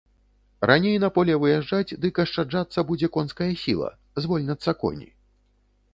Раней 0.69 0.95
на 1.03 1.09
поле 1.17 1.35
выязджаць, 1.43 1.95
дык 2.07 2.23
ашчаджацца 2.25 2.85
будзе 2.93 3.11
конская 3.19 3.51
сіла, 3.65 3.93
звольняцца 4.27 4.71
коні. 4.85 5.09